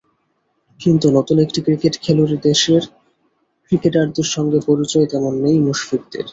[0.79, 2.83] কিন্তু নতুন একটি ক্রিকেট খেলুড়ে দেশের
[3.65, 6.27] ক্রিকেটারদের সঙ্গে পরিচয় তেমন নেই মুশফিকদের।